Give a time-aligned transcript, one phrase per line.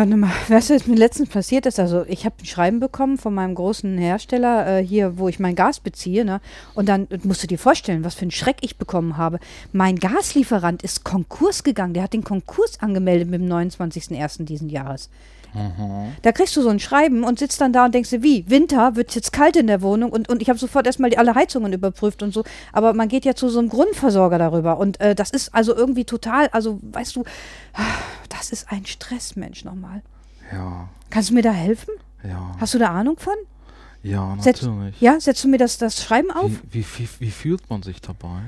[0.00, 1.78] Gott, nochmal, was mir letztens passiert ist?
[1.78, 5.54] Also, ich habe ein Schreiben bekommen von meinem großen Hersteller äh, hier, wo ich mein
[5.54, 6.40] Gas beziehe, ne?
[6.72, 9.38] Und dann äh, musst du dir vorstellen, was für einen Schreck ich bekommen habe.
[9.74, 11.92] Mein Gaslieferant ist Konkurs gegangen.
[11.92, 14.44] Der hat den Konkurs angemeldet mit dem 29.01.
[14.44, 15.10] diesen Jahres.
[16.22, 18.96] Da kriegst du so ein Schreiben und sitzt dann da und denkst dir, wie, Winter,
[18.96, 21.72] wird jetzt kalt in der Wohnung und, und ich habe sofort erstmal die, alle Heizungen
[21.72, 22.44] überprüft und so.
[22.72, 26.04] Aber man geht ja zu so einem Grundversorger darüber und äh, das ist also irgendwie
[26.04, 27.24] total, also weißt du,
[28.28, 30.02] das ist ein Stressmensch nochmal.
[30.52, 31.94] Ja, Kannst du mir da helfen?
[32.22, 32.54] ja.
[32.60, 33.34] Hast du da Ahnung von?
[34.02, 35.00] Ja, Setz- natürlich.
[35.00, 36.50] Ja, setzt du mir das, das Schreiben auf?
[36.70, 38.40] Wie, wie, wie, wie fühlt man sich dabei?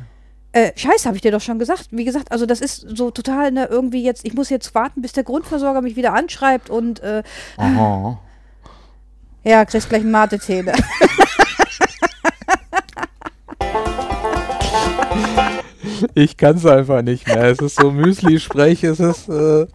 [0.52, 1.88] Äh, Scheiße, habe ich dir doch schon gesagt.
[1.90, 5.12] Wie gesagt, also das ist so total, ne, irgendwie jetzt, ich muss jetzt warten, bis
[5.12, 7.22] der Grundversorger mich wieder anschreibt und äh,
[7.56, 8.18] Aha.
[9.44, 10.62] ja, kriegst gleich Mate-Tee.
[10.62, 10.74] Ne?
[16.14, 17.44] Ich kann es einfach nicht mehr.
[17.44, 19.28] Es ist so Müsli-Sprech, es ist.
[19.28, 19.66] Äh,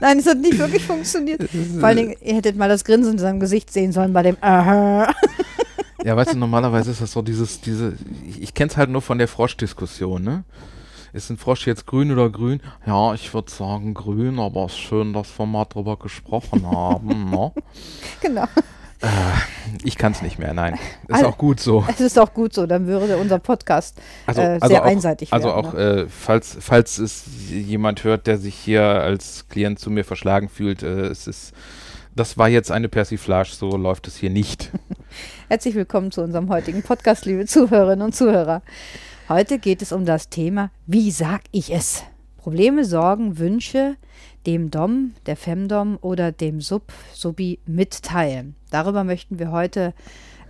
[0.00, 1.42] Nein, es hat nicht wirklich funktioniert.
[1.78, 4.36] Vor allen Dingen, ihr hättet mal das Grinsen in seinem Gesicht sehen sollen bei dem
[4.40, 5.12] Aha.
[6.04, 7.94] Ja, weißt du, normalerweise ist das so dieses, diese.
[8.26, 10.44] Ich, ich kenne es halt nur von der Frosch-Diskussion, ne?
[11.12, 12.60] Ist ein Frosch jetzt grün oder grün?
[12.86, 17.30] Ja, ich würde sagen grün, aber es ist schön, dass wir mal drüber gesprochen haben,
[17.30, 17.52] ne?
[18.20, 18.44] Genau.
[19.82, 20.74] Ich kann es nicht mehr, nein.
[21.08, 21.82] Ist Alle- auch gut so.
[21.88, 25.32] Es ist auch gut so, dann würde unser Podcast Also, äh, also sehr auch, einseitig
[25.32, 25.66] Also werden.
[25.66, 25.80] auch, ne?
[25.80, 30.82] äh, falls, falls es jemand hört, der sich hier als Klient zu mir verschlagen fühlt,
[30.82, 31.54] äh, es ist,
[32.14, 34.70] das war jetzt eine Persiflage, so läuft es hier nicht.
[35.50, 38.62] Herzlich willkommen zu unserem heutigen Podcast, liebe Zuhörerinnen und Zuhörer.
[39.28, 42.04] Heute geht es um das Thema, wie sag ich es?
[42.36, 43.96] Probleme, Sorgen, Wünsche
[44.46, 48.54] dem Dom, der Femdom oder dem Sub, Subi mitteilen.
[48.70, 49.92] Darüber möchten wir heute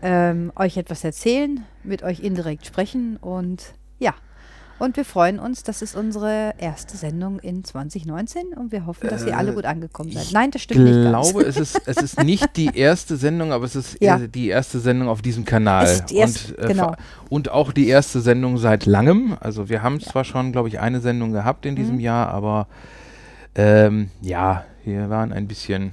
[0.02, 4.12] ähm, euch etwas erzählen, mit euch indirekt sprechen und ja.
[4.80, 9.24] Und wir freuen uns, das ist unsere erste Sendung in 2019 und wir hoffen, dass
[9.26, 10.22] ihr alle Äh, gut angekommen seid.
[10.24, 11.30] ich Nein, das stimmt nicht ganz.
[11.30, 14.18] glaube, es ist, es ist nicht die erste Sendung, aber es ist Ja.
[14.18, 15.84] die erste Sendung auf diesem Kanal.
[15.84, 16.94] Es ist die erste- und, äh, genau.
[17.28, 19.36] und auch die erste Sendung seit langem.
[19.40, 21.76] Also wir haben zwar schon, glaube ich, eine Sendung gehabt in Mhm.
[21.76, 22.66] diesem Jahr, aber
[23.54, 25.92] ähm, ja, wir waren ein bisschen,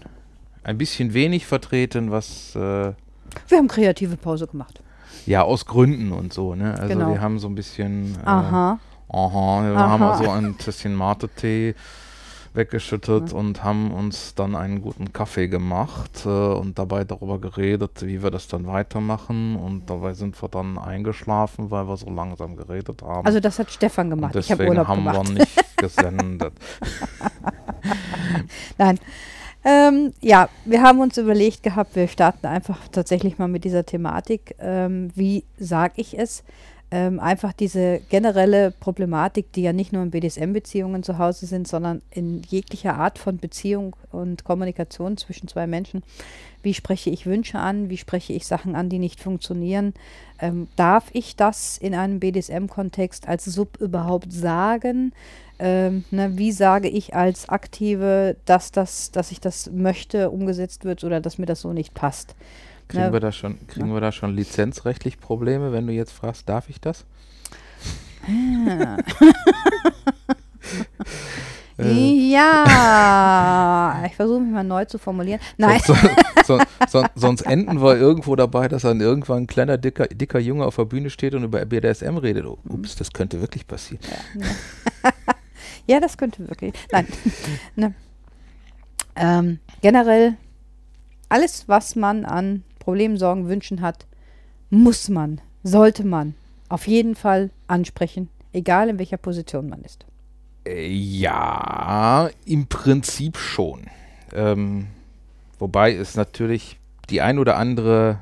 [0.63, 2.95] ein bisschen wenig vertreten, was äh, Wir
[3.57, 4.81] haben kreative Pause gemacht.
[5.25, 6.75] Ja aus Gründen und so, ne?
[6.79, 7.09] Also Genau.
[7.11, 8.79] wir haben so ein bisschen äh, Aha.
[9.09, 9.89] Aha, wir Aha.
[9.89, 11.75] haben also ein bisschen Mate-Tee
[12.53, 18.23] weggeschüttet und haben uns dann einen guten Kaffee gemacht äh, und dabei darüber geredet, wie
[18.23, 19.55] wir das dann weitermachen.
[19.55, 23.25] Und dabei sind wir dann eingeschlafen, weil wir so langsam geredet haben.
[23.27, 24.35] Also das hat Stefan gemacht.
[24.35, 25.27] und Ich habe deswegen Urlaub haben gemacht.
[25.27, 26.53] wir nicht gesendet.
[28.77, 28.99] Nein.
[29.69, 34.55] Ähm, ja, wir haben uns überlegt gehabt, wir starten einfach tatsächlich mal mit dieser Thematik.
[34.59, 36.45] Ähm, wie sage ich es?
[36.89, 42.01] Ähm, einfach diese generelle Problematik, die ja nicht nur in BDSM-Beziehungen zu Hause sind, sondern
[42.11, 46.01] in jeglicher Art von Beziehung und Kommunikation zwischen zwei Menschen.
[46.63, 47.89] Wie spreche ich Wünsche an?
[47.89, 49.93] Wie spreche ich Sachen an, die nicht funktionieren?
[50.39, 55.11] Ähm, darf ich das in einem BDSM-Kontext als Sub überhaupt sagen?
[55.59, 61.03] Ähm, ne, wie sage ich als Aktive, dass, das, dass ich das möchte, umgesetzt wird
[61.03, 62.35] oder dass mir das so nicht passt?
[62.87, 63.13] Kriegen, Ja.
[63.13, 66.79] wir, da schon, kriegen wir da schon lizenzrechtlich Probleme, wenn du jetzt fragst, darf ich
[66.81, 67.05] das?
[71.79, 72.31] Äh.
[72.31, 75.39] Ja, ich versuche mich mal neu zu formulieren.
[75.57, 75.95] Nein, So,
[76.43, 80.65] so, so, sonst enden wir irgendwo dabei, dass dann irgendwann ein kleiner, dicker, dicker Junge
[80.65, 82.45] auf der Bühne steht und über BDSM redet.
[82.45, 84.03] Oh, ups, das könnte wirklich passieren.
[85.85, 86.73] ja, das könnte wirklich.
[86.91, 87.07] Nein.
[87.75, 87.93] ne.
[89.15, 90.35] ähm, generell,
[91.29, 94.05] alles, was man an Problemen, Sorgen, Wünschen hat,
[94.69, 96.35] muss man, sollte man
[96.69, 100.05] auf jeden Fall ansprechen, egal in welcher Position man ist.
[100.65, 103.87] Äh, Ja, im Prinzip schon.
[104.33, 104.87] Ähm,
[105.59, 106.79] wobei es natürlich
[107.09, 108.19] die ein oder andere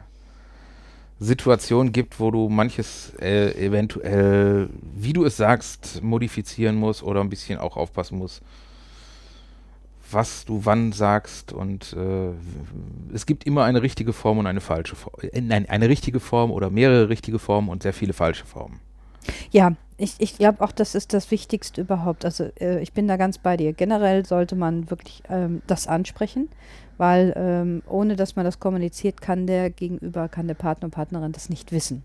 [1.20, 7.30] Situation gibt, wo du manches äh, eventuell, wie du es sagst, modifizieren musst oder ein
[7.30, 8.42] bisschen auch aufpassen musst,
[10.12, 11.54] was du wann sagst.
[11.54, 12.32] Und äh,
[13.14, 15.16] es gibt immer eine richtige Form und eine falsche Form.
[15.22, 18.80] Äh, nein, eine richtige Form oder mehrere richtige Formen und sehr viele falsche Formen.
[19.52, 22.26] Ja, ich, ich glaube auch, das ist das Wichtigste überhaupt.
[22.26, 23.74] Also äh, ich bin da ganz bei dir.
[23.74, 26.50] Generell sollte man wirklich ähm, das ansprechen,
[26.98, 31.32] weil ähm, ohne dass man das kommuniziert, kann der Gegenüber, kann der Partner und Partnerin
[31.32, 32.04] das nicht wissen.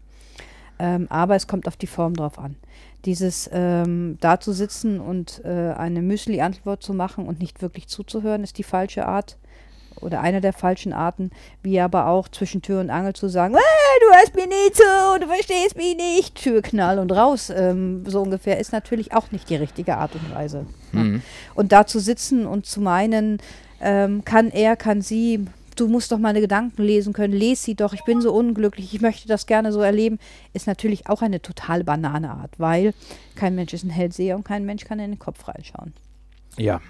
[0.81, 2.57] Ähm, aber es kommt auf die Form drauf an.
[3.05, 8.43] Dieses ähm, da zu sitzen und äh, eine Müsli-Antwort zu machen und nicht wirklich zuzuhören,
[8.43, 9.37] ist die falsche Art.
[10.01, 11.31] oder einer der falschen Arten,
[11.63, 13.61] wie aber auch zwischen Tür und Angel zu sagen, ah,
[14.01, 14.83] du hörst mir nicht zu,
[15.21, 19.51] du verstehst mich nicht, Tür knall und raus, ähm, so ungefähr, ist natürlich auch nicht
[19.51, 20.65] die richtige Art und Weise.
[20.93, 21.23] Mhm.
[21.55, 23.39] Und da zu sitzen und zu meinen,
[23.81, 25.47] ähm, kann er, kann sie,
[25.81, 29.01] du musst doch meine Gedanken lesen können, lese sie doch, ich bin so unglücklich, ich
[29.01, 30.19] möchte das gerne so erleben,
[30.53, 32.95] ist natürlich auch eine total banane Art, weil
[33.35, 35.95] kein Mensch ist ein Hellseher und kein Mensch kann in den Kopf reinschauen.
[36.57, 36.81] Ja.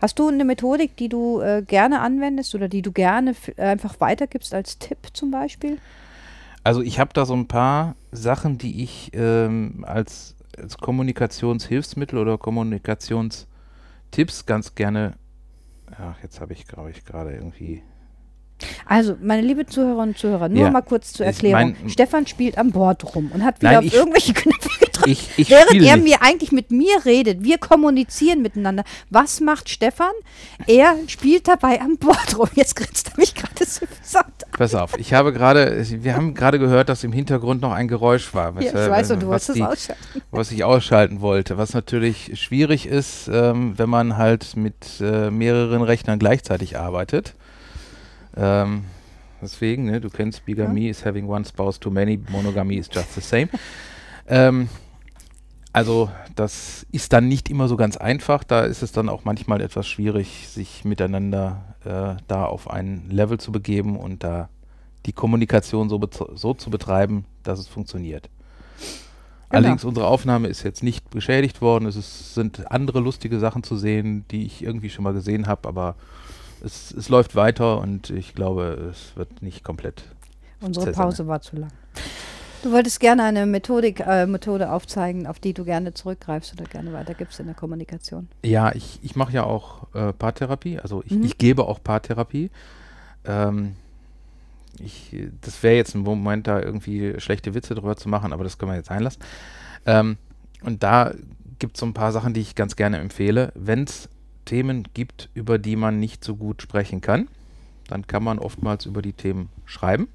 [0.00, 3.98] Hast du eine Methodik, die du äh, gerne anwendest oder die du gerne äh, einfach
[4.00, 5.78] weitergibst als Tipp zum Beispiel?
[6.64, 12.38] Also ich habe da so ein paar Sachen, die ich ähm, als, als Kommunikationshilfsmittel oder
[12.38, 15.14] Kommunikationstipps ganz gerne.
[15.98, 17.82] Ach, jetzt habe ich, glaube ich, gerade irgendwie.
[18.86, 20.70] Also, meine liebe Zuhörerinnen und Zuhörer, nur Ja.
[20.70, 21.76] mal kurz zur Ich Erklärung.
[21.82, 24.86] mein- Stefan spielt am Bord rum und hat wieder Nein, auf ich- irgendwelche Knöpfe gedrückt.
[25.06, 28.82] Ich, ich Während er mir eigentlich mit mir redet, wir kommunizieren miteinander.
[29.10, 30.10] Was macht Stefan?
[30.66, 32.48] Er spielt dabei am Bord rum.
[32.54, 34.50] Jetzt grinst er mich gerade so gesagt an.
[34.56, 38.32] Pass auf, ich habe gerade, wir haben gerade gehört, dass im Hintergrund noch ein Geräusch
[38.34, 39.60] war, Ja, ich weshalb- weiß, und du was, wolltest es
[39.90, 40.22] ausschalten.
[40.30, 41.58] was ich ausschalten wollte.
[41.58, 47.34] Was natürlich schwierig ist, ähm, wenn man halt mit äh, mehreren Rechnern gleichzeitig arbeitet.
[48.36, 48.84] Ähm,
[49.40, 53.20] deswegen, ne, du kennst Bigamy is having one spouse too many, Monogamy is just the
[53.20, 53.48] same.
[54.28, 54.68] ähm,
[55.72, 58.44] also das ist dann nicht immer so ganz einfach.
[58.44, 63.38] Da ist es dann auch manchmal etwas schwierig, sich miteinander äh, da auf ein Level
[63.38, 64.48] zu begeben und da
[65.04, 66.00] die Kommunikation so,
[66.34, 68.30] so zu betreiben, dass es funktioniert.
[69.48, 71.86] Allerdings, unsere Aufnahme ist jetzt nicht beschädigt worden.
[71.86, 75.68] Es ist, sind andere lustige Sachen zu sehen, die ich irgendwie schon mal gesehen habe,
[75.68, 75.94] aber
[76.64, 80.04] es, es läuft weiter und ich glaube, es wird nicht komplett.
[80.60, 81.70] Unsere Cäsar, Pause war zu lang.
[82.62, 86.92] Du wolltest gerne eine Methodik, äh, Methode aufzeigen, auf die du gerne zurückgreifst oder gerne
[86.92, 88.28] weitergibst in der Kommunikation.
[88.44, 91.24] Ja, ich, ich mache ja auch äh, Paartherapie, also ich, Mhm.
[91.24, 92.50] ich gebe auch Paartherapie.
[93.24, 93.76] Ähm,
[94.80, 98.58] ich, das wäre jetzt ein Moment, da irgendwie schlechte Witze drüber zu machen, aber das
[98.58, 99.22] können wir jetzt einlassen.
[99.86, 100.16] Ähm,
[100.62, 101.12] und da
[101.58, 103.52] gibt es so ein paar Sachen, die ich ganz gerne empfehle.
[103.54, 104.08] Wenn es
[104.46, 107.28] Themen gibt, über die man nicht so gut sprechen kann,
[107.88, 110.08] dann kann man oftmals über die Themen schreiben.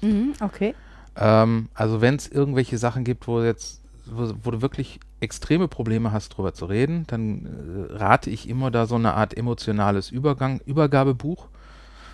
[0.00, 0.74] Mhm, okay.
[1.14, 6.10] Ähm, also wenn es irgendwelche Sachen gibt, wo jetzt, wo, wo du wirklich extreme Probleme
[6.10, 10.60] hast, drüber zu reden, dann äh, rate ich immer da so eine Art emotionales Übergang,
[10.66, 11.46] Übergabebuch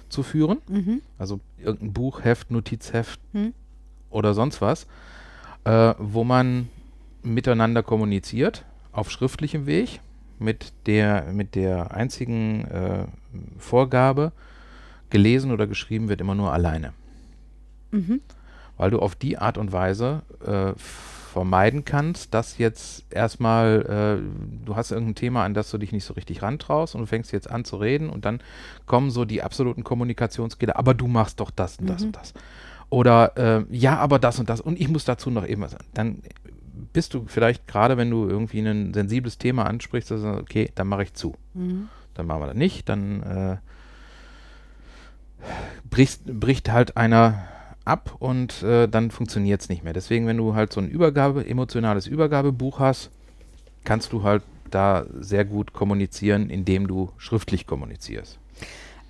[0.08, 0.58] zu führen.
[0.69, 1.00] Mhm.
[1.19, 3.55] Also irgendein Buch, Heft, Notizheft Hm.
[4.11, 4.87] oder sonst was,
[5.64, 6.69] äh, wo man
[7.23, 10.00] miteinander kommuniziert, auf schriftlichem Weg,
[10.40, 13.05] mit der, mit der einzigen äh,
[13.58, 14.32] Vorgabe,
[15.11, 16.93] gelesen oder geschrieben wird immer nur alleine
[17.90, 18.20] Mhm.
[18.76, 24.76] weil du auf die Art und Weise äh, vermeiden kannst, dass jetzt erstmal, äh, du
[24.76, 27.50] hast irgendein Thema, an das du dich nicht so richtig rantraust und du fängst jetzt
[27.50, 28.40] an zu reden und dann
[28.87, 32.06] kommen so die absoluten Kommunikationsskills, aber du machst doch das und das Mhm.
[32.08, 32.35] und das.
[32.90, 35.73] Oder äh, ja, aber das und das und ich muss dazu noch eben was.
[35.73, 35.85] sagen.
[35.94, 36.23] Dann
[36.93, 41.05] bist du vielleicht gerade, wenn du irgendwie ein sensibles Thema ansprichst, also, okay, dann mache
[41.05, 41.89] ich zu Mhm.
[42.15, 43.57] dann machen wir das nicht, dann äh,
[45.89, 47.45] bricht, bricht halt einer
[47.85, 49.93] ab und äh, dann funktioniert es nicht mehr.
[49.93, 53.11] Deswegen, wenn du halt so ein Übergabe, emotionales Übergabebuch hast,
[53.85, 58.38] kannst du halt da sehr gut kommunizieren, indem du schriftlich kommunizierst.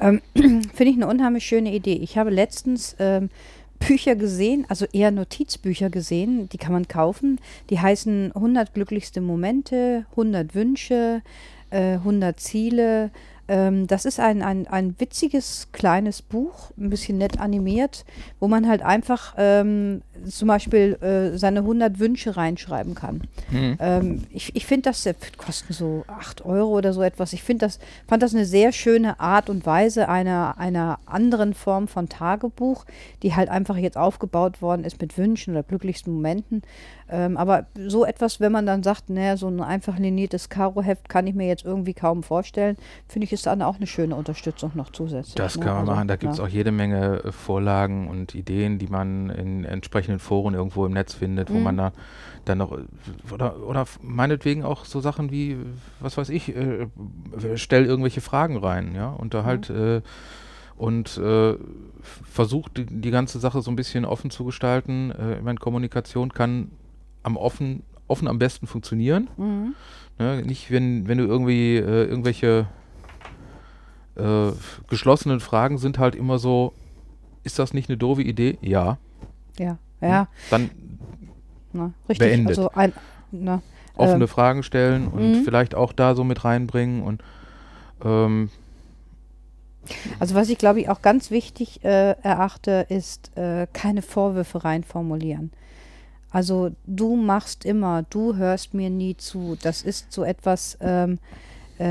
[0.00, 1.94] Ähm, Finde ich eine unheimlich schöne Idee.
[1.94, 3.30] Ich habe letztens ähm,
[3.78, 7.40] Bücher gesehen, also eher Notizbücher gesehen, die kann man kaufen.
[7.70, 11.22] Die heißen 100 glücklichste Momente, 100 Wünsche,
[11.70, 13.10] äh, 100 Ziele.
[13.48, 18.04] Ähm, das ist ein, ein, ein witziges kleines Buch, ein bisschen nett animiert,
[18.40, 23.22] wo man halt einfach ähm, zum Beispiel äh, seine 100 Wünsche reinschreiben kann.
[23.52, 27.32] Ähm, ich ich finde das, kosten so 8 Euro oder so etwas.
[27.32, 31.88] Ich finde das, fand das eine sehr schöne Art und Weise einer, einer anderen Form
[31.88, 32.84] von Tagebuch,
[33.22, 36.62] die halt einfach jetzt aufgebaut worden ist mit Wünschen oder glücklichsten Momenten.
[37.10, 41.26] Ähm, aber so etwas, wenn man dann sagt, naja, so ein einfach liniertes Karoheft kann
[41.26, 42.76] ich mir jetzt irgendwie kaum vorstellen,
[43.08, 45.34] finde ich, ist dann auch eine schöne Unterstützung noch zusätzlich.
[45.34, 45.64] Das ne?
[45.64, 46.08] kann man Also, machen.
[46.08, 46.44] Da gibt es ja.
[46.44, 51.50] auch jede Menge Vorlagen und Ideen, die man in entsprechenden Foren irgendwo im Netz findet,
[51.50, 51.62] wo Mhm.
[51.64, 51.92] man da
[52.46, 52.76] dann noch
[53.30, 55.58] oder, oder meinetwegen auch so Sachen wie,
[56.00, 56.86] was weiß ich, äh,
[57.56, 60.00] stell irgendwelche Fragen rein, ja, und da halt äh,
[60.76, 61.56] und äh,
[62.02, 65.10] versucht die, die ganze Sache so ein bisschen offen zu gestalten.
[65.10, 66.70] Äh, ich meine, Kommunikation kann
[67.24, 69.28] am offen, offen am besten funktionieren.
[69.36, 69.74] Mhm.
[70.20, 70.42] Ne?
[70.46, 72.66] Nicht, wenn, wenn du irgendwie äh, irgendwelche
[74.16, 74.50] äh,
[74.88, 76.72] geschlossenen Fragen sind halt immer so,
[77.44, 78.58] ist das nicht eine doofe Idee?
[78.62, 78.98] Ja.
[79.58, 80.70] Ja, ja, Dann
[81.72, 82.28] na, richtig.
[82.28, 82.58] Beendet.
[82.58, 82.92] Also ein,
[83.30, 83.62] na,
[83.96, 85.44] offene Ähm, Fragen stellen und mhm.
[85.44, 87.22] vielleicht auch da so mit reinbringen und
[88.04, 88.50] ähm,
[90.18, 94.84] Also was ich glaube ich auch ganz wichtig äh, erachte, ist äh, keine Vorwürfe rein
[94.84, 95.50] formulieren.
[96.30, 99.56] Also du machst immer, du hörst mir nie zu.
[99.62, 101.47] Das ist so etwas, ähm, äh,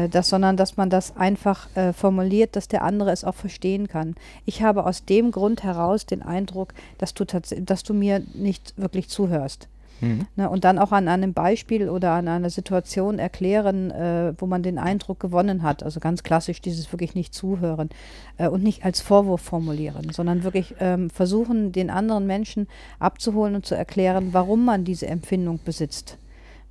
[0.09, 4.15] das, sondern dass man das einfach äh, formuliert, dass der andere es auch verstehen kann.
[4.45, 9.09] Ich habe aus dem Grund heraus den Eindruck, dass du, dass du mir nicht wirklich
[9.09, 9.67] zuhörst.
[10.01, 10.27] Mhm.
[10.35, 14.63] Ne, und dann auch an einem Beispiel oder an einer Situation erklären, äh, wo man
[14.63, 15.83] den Eindruck gewonnen hat.
[15.83, 17.89] Also ganz klassisch dieses wirklich nicht zuhören
[18.37, 22.67] äh, und nicht als Vorwurf formulieren, sondern wirklich ähm, versuchen, den anderen Menschen
[22.99, 26.17] abzuholen und zu erklären, warum man diese Empfindung besitzt.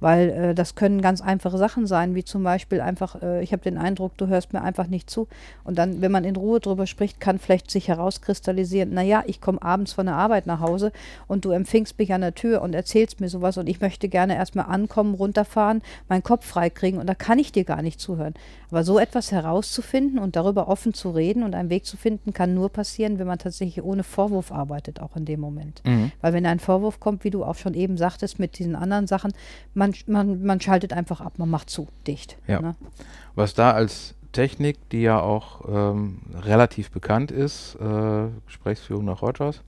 [0.01, 3.63] Weil äh, das können ganz einfache Sachen sein, wie zum Beispiel einfach, äh, ich habe
[3.63, 5.27] den Eindruck, du hörst mir einfach nicht zu.
[5.65, 9.63] Und dann, wenn man in Ruhe drüber spricht, kann vielleicht sich herauskristallisieren, naja, ich komme
[9.63, 10.93] abends von der Arbeit nach Hause
[11.27, 14.37] und du empfingst mich an der Tür und erzählst mir sowas und ich möchte gerne
[14.37, 18.35] erstmal ankommen, runterfahren, meinen Kopf freikriegen und da kann ich dir gar nicht zuhören.
[18.71, 22.55] Aber so etwas herauszufinden und darüber offen zu reden und einen Weg zu finden, kann
[22.55, 25.83] nur passieren, wenn man tatsächlich ohne Vorwurf arbeitet, auch in dem Moment.
[25.85, 26.11] Mhm.
[26.21, 29.33] Weil wenn ein Vorwurf kommt, wie du auch schon eben sagtest, mit diesen anderen Sachen,
[29.75, 32.37] man, man, man schaltet einfach ab, man macht zu, dicht.
[32.47, 32.61] Ja.
[32.61, 32.75] Ne?
[33.35, 39.63] Was da als Technik, die ja auch ähm, relativ bekannt ist, äh, Gesprächsführung nach Rogers,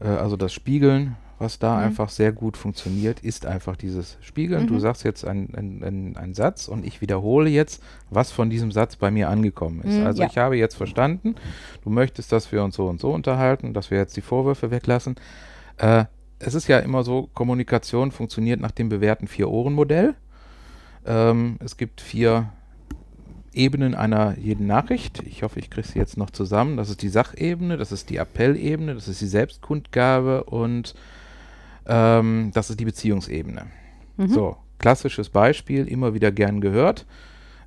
[0.00, 1.84] äh, also das Spiegeln was da mhm.
[1.84, 4.64] einfach sehr gut funktioniert, ist einfach dieses Spiegeln.
[4.64, 4.68] Mhm.
[4.68, 8.96] Du sagst jetzt einen ein, ein Satz und ich wiederhole jetzt, was von diesem Satz
[8.96, 9.98] bei mir angekommen ist.
[9.98, 10.28] Mhm, also ja.
[10.28, 11.34] ich habe jetzt verstanden,
[11.84, 15.16] du möchtest, dass wir uns so und so unterhalten, dass wir jetzt die Vorwürfe weglassen.
[15.76, 16.06] Äh,
[16.38, 20.14] es ist ja immer so, Kommunikation funktioniert nach dem bewährten Vier-Ohren-Modell.
[21.06, 22.50] Ähm, es gibt vier
[23.52, 25.22] Ebenen einer jeden Nachricht.
[25.26, 26.76] Ich hoffe, ich kriege sie jetzt noch zusammen.
[26.76, 30.94] Das ist die Sachebene, das ist die Appellebene, das ist die Selbstkundgabe und
[31.86, 33.66] ähm, das ist die Beziehungsebene.
[34.18, 34.28] Mhm.
[34.28, 37.06] So, klassisches Beispiel, immer wieder gern gehört.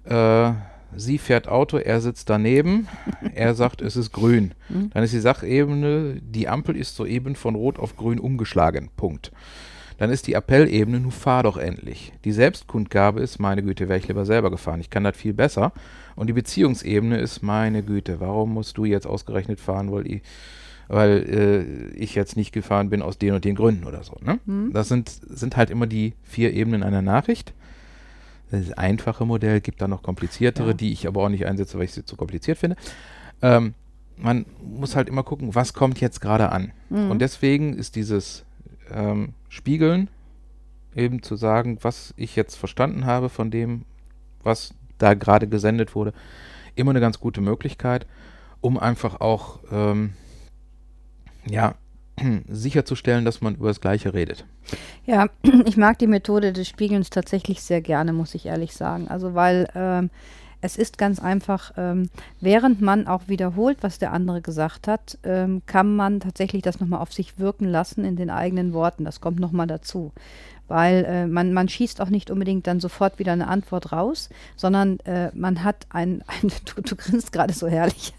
[0.04, 0.52] Äh,
[0.96, 2.88] sie fährt Auto, er sitzt daneben,
[3.34, 4.54] er sagt, es ist grün.
[4.70, 4.90] Mhm.
[4.94, 8.90] Dann ist die Sachebene, die Ampel ist soeben von rot auf grün umgeschlagen.
[8.96, 9.32] Punkt.
[9.98, 12.14] Dann ist die Appellebene, nun fahr doch endlich.
[12.24, 14.80] Die Selbstkundgabe ist, meine Güte, wäre ich lieber selber gefahren.
[14.80, 15.74] Ich kann das viel besser.
[16.16, 20.22] Und die Beziehungsebene ist, meine Güte, warum musst du jetzt ausgerechnet fahren, weil ich
[20.90, 24.18] weil äh, ich jetzt nicht gefahren bin aus den und den Gründen oder so.
[24.22, 24.40] Ne?
[24.46, 24.74] Mhm.
[24.74, 27.54] Das sind, sind halt immer die vier Ebenen einer Nachricht.
[28.52, 30.74] Das einfache Modell gibt da noch kompliziertere, ja.
[30.74, 32.76] die ich aber auch nicht einsetze, weil ich sie zu kompliziert finde.
[33.42, 33.74] Ähm,
[34.18, 36.72] man muss halt immer gucken, was kommt jetzt gerade an.
[36.90, 37.12] Mhm.
[37.12, 38.46] Und deswegen ist dieses
[38.92, 40.10] ähm, Spiegeln
[40.96, 43.86] eben zu sagen, was ich jetzt verstanden habe von dem,
[44.44, 46.14] was da gerade gesendet wurde,
[46.76, 48.06] immer eine ganz gute Möglichkeit,
[48.62, 50.14] um einfach auch ähm,
[51.46, 51.76] ja,
[52.50, 54.46] sicherzustellen, dass man über das Gleiche redet.
[55.06, 55.28] Ja,
[55.66, 59.08] ich mag die Methode des Spiegelns tatsächlich sehr gerne, muss ich ehrlich sagen.
[59.08, 60.10] Also weil ähm,
[60.62, 62.10] es ist ganz einfach, ähm,
[62.42, 67.02] während man auch wiederholt, was der andere gesagt hat, ähm, kann man tatsächlich das nochmal
[67.02, 69.06] auf sich wirken lassen in den eigenen Worten.
[69.06, 70.12] Das kommt nochmal dazu
[70.70, 75.00] weil äh, man, man schießt auch nicht unbedingt dann sofort wieder eine Antwort raus, sondern
[75.02, 78.14] äh, man hat ein, ein du, du grinst gerade so herrlich.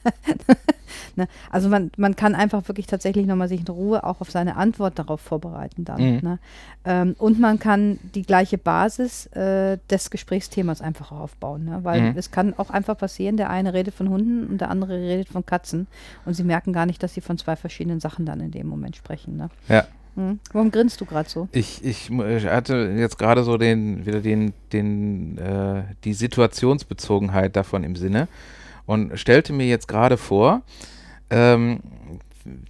[1.16, 1.28] ne?
[1.50, 4.98] Also man, man kann einfach wirklich tatsächlich nochmal sich in Ruhe auch auf seine Antwort
[4.98, 6.00] darauf vorbereiten dann.
[6.00, 6.20] Mhm.
[6.22, 6.38] Ne?
[6.84, 11.80] Ähm, und man kann die gleiche Basis äh, des Gesprächsthemas einfach aufbauen, ne?
[11.82, 12.18] weil mhm.
[12.18, 15.46] es kann auch einfach passieren, der eine redet von Hunden und der andere redet von
[15.46, 15.86] Katzen
[16.24, 18.96] und sie merken gar nicht, dass sie von zwei verschiedenen Sachen dann in dem Moment
[18.96, 19.36] sprechen.
[19.36, 19.50] Ne?
[19.68, 19.84] Ja.
[20.20, 20.38] Hm.
[20.52, 21.48] Warum grinst du gerade so?
[21.52, 27.84] Ich, ich, ich, hatte jetzt gerade so den, wieder den, den, äh, die Situationsbezogenheit davon
[27.84, 28.28] im Sinne
[28.84, 30.60] und stellte mir jetzt gerade vor,
[31.30, 31.80] ähm,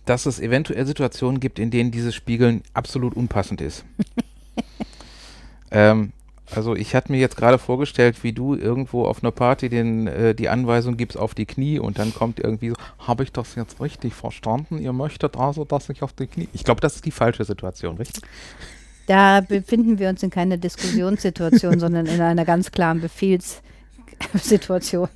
[0.04, 3.84] dass es eventuell Situationen gibt, in denen dieses Spiegeln absolut unpassend ist.
[5.72, 6.12] ähm,
[6.54, 10.34] also ich hatte mir jetzt gerade vorgestellt, wie du irgendwo auf einer Party den, äh,
[10.34, 13.80] die Anweisung gibst auf die Knie und dann kommt irgendwie so, habe ich das jetzt
[13.80, 14.78] richtig verstanden?
[14.78, 16.48] Ihr möchtet also, dass ich auf die Knie...
[16.52, 18.22] Ich glaube, das ist die falsche Situation, richtig?
[19.06, 25.08] Da befinden wir uns in keiner Diskussionssituation, sondern in einer ganz klaren Befehlssituation.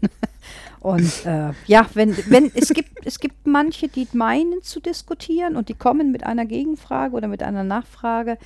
[0.80, 5.70] Und äh, ja, wenn, wenn es gibt, es gibt manche, die meinen zu diskutieren und
[5.70, 8.36] die kommen mit einer Gegenfrage oder mit einer Nachfrage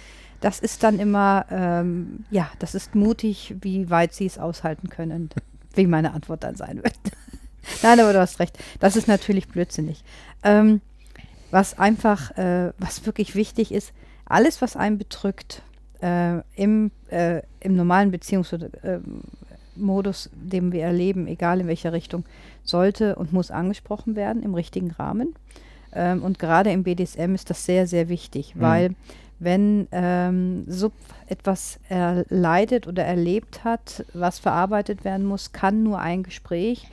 [0.40, 5.30] das ist dann immer, ähm, ja, das ist mutig, wie weit sie es aushalten können,
[5.74, 6.94] wie meine Antwort dann sein wird.
[7.82, 8.58] Nein, aber du hast recht.
[8.80, 10.02] Das ist natürlich blödsinnig.
[10.42, 10.80] Ähm,
[11.50, 13.92] was einfach, äh, was wirklich wichtig ist,
[14.26, 15.62] alles, was einen bedrückt,
[16.02, 22.24] äh, im, äh, im normalen Beziehungsmodus, den wir erleben, egal in welcher Richtung,
[22.62, 25.34] sollte und muss angesprochen werden im richtigen Rahmen.
[25.92, 28.60] Ähm, und gerade im BDSM ist das sehr, sehr wichtig, mhm.
[28.60, 28.94] weil
[29.38, 30.92] wenn ähm, Sub
[31.28, 36.88] etwas erleidet oder erlebt hat, was verarbeitet werden muss, kann nur ein Gespräch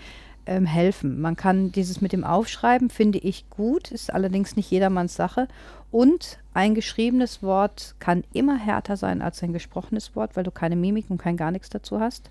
[0.46, 1.20] ähm, helfen.
[1.20, 5.48] Man kann dieses mit dem Aufschreiben, finde ich gut, ist allerdings nicht jedermanns Sache.
[5.92, 10.76] Und ein geschriebenes Wort kann immer härter sein als ein gesprochenes Wort, weil du keine
[10.76, 12.30] Mimik und kein gar nichts dazu hast.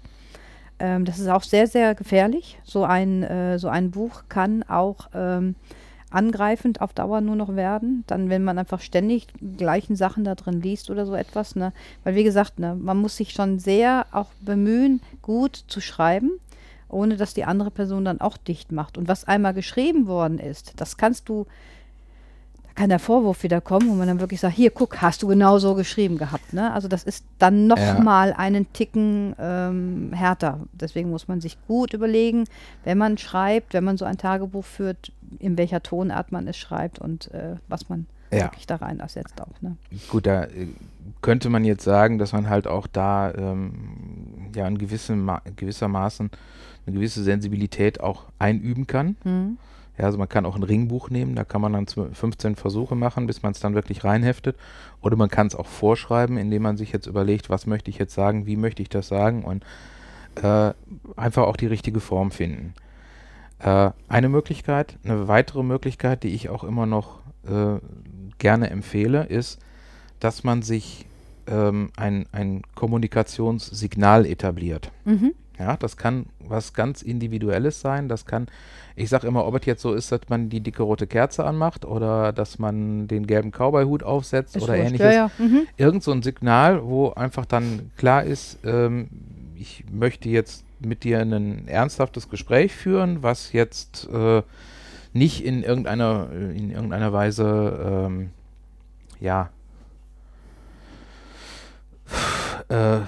[0.79, 2.59] Ähm, das ist auch sehr, sehr gefährlich.
[2.65, 5.55] So ein, äh, so ein Buch kann auch ähm,
[6.15, 8.05] angreifend auf Dauer nur noch werden.
[8.07, 11.57] Dann, wenn man einfach ständig gleichen Sachen da drin liest oder so etwas.
[11.57, 11.73] Ne?
[12.05, 16.33] Weil, wie gesagt, ne, man muss sich schon sehr auch bemühen, gut zu schreiben,
[16.89, 18.97] ohne dass die andere Person dann auch dicht macht.
[18.97, 21.47] Und was einmal geschrieben worden ist, das kannst du
[22.75, 25.59] kann der Vorwurf wieder kommen, wo man dann wirklich sagt, hier, guck, hast du genau
[25.59, 26.53] so geschrieben gehabt.
[26.53, 26.73] Ne?
[26.73, 28.37] Also das ist dann nochmal ja.
[28.37, 30.61] einen Ticken ähm, härter.
[30.73, 32.45] Deswegen muss man sich gut überlegen,
[32.83, 36.99] wenn man schreibt, wenn man so ein Tagebuch führt, in welcher Tonart man es schreibt
[36.99, 38.43] und äh, was man ja.
[38.43, 39.63] wirklich da rein ersetzt auch.
[39.63, 39.77] Ne?
[40.09, 40.67] Gut, da äh,
[41.23, 46.31] könnte man jetzt sagen, dass man halt auch da ähm, ja in gewissem Ma gewissermaßen
[46.87, 49.17] eine gewisse Sensibilität auch einüben kann.
[49.25, 49.59] Mhm
[49.97, 53.27] ja, also man kann auch ein Ringbuch nehmen, da kann man dann 15 Versuche machen,
[53.27, 54.57] bis man es dann wirklich reinheftet.
[55.01, 58.15] Oder man kann es auch vorschreiben, indem man sich jetzt überlegt, was möchte ich jetzt
[58.15, 59.65] sagen, wie möchte ich das sagen und
[60.43, 60.73] äh,
[61.17, 62.75] einfach auch die richtige Form finden.
[63.61, 67.79] Äh, eine Möglichkeit, eine weitere Möglichkeit, die ich auch immer noch äh,
[68.39, 69.61] gerne empfehle, ist,
[70.19, 71.07] dass man sich
[71.47, 74.91] ähm, ein, ein Kommunikationssignal etabliert.
[75.05, 75.35] Mhm.
[75.59, 78.09] Ja, das kann was ganz Individuelles sein.
[78.09, 78.49] Das kann,
[78.97, 81.85] ich sage immer, ob es jetzt so ist, dass man die dicke rote Kerze anmacht
[81.85, 85.07] oder dass man den gelben Cowboy-Hut aufsetzt ist oder wurscht, ähnliches.
[85.07, 85.31] Ja, ja.
[85.39, 85.67] Mhm.
[85.77, 89.09] Irgend so ein Signal, wo einfach dann klar ist, ähm,
[89.57, 94.43] ich möchte jetzt mit dir ein ernsthaftes Gespräch führen, was jetzt äh,
[95.13, 98.31] nicht in irgendeiner, in irgendeiner Weise, ähm,
[99.21, 99.51] ja,
[102.69, 102.99] äh,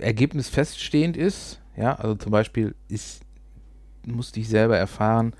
[0.00, 3.22] Ergebnis feststehend ist, ja, also zum Beispiel ist,
[4.06, 5.34] musste ich selber erfahren,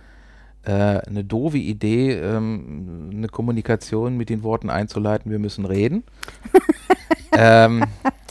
[0.62, 6.04] äh, eine doofe Idee, ähm, eine Kommunikation mit den Worten einzuleiten, wir müssen reden.
[7.32, 7.84] ähm,